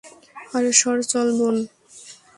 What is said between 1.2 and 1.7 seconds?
বোন!